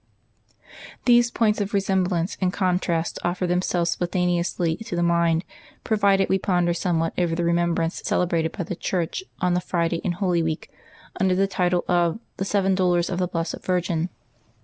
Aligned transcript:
These 1.05 1.29
points 1.29 1.61
of 1.61 1.75
resemblance 1.75 2.35
and 2.41 2.51
contrast 2.51 3.19
offer 3.23 3.45
themselves 3.45 3.91
spontaneously 3.91 4.77
to 4.77 4.95
the 4.95 5.03
mind, 5.03 5.45
provided 5.83 6.27
we 6.27 6.39
ponder 6.39 6.73
somewhat 6.73 7.13
over 7.19 7.35
the 7.35 7.43
remembrance 7.43 8.01
celebrated 8.03 8.51
by 8.57 8.63
the 8.63 8.75
Church 8.75 9.23
on 9.41 9.53
the 9.53 9.61
Friday 9.61 9.97
in 9.97 10.13
Holy 10.13 10.41
Week, 10.41 10.71
under 11.19 11.35
the 11.35 11.45
title 11.45 11.85
of" 11.87 12.17
The 12.37 12.45
Seven 12.45 12.73
Dolors 12.73 13.11
of 13.11 13.19
the 13.19 13.27
Blessed 13.27 13.63
Virgin." 13.63 14.09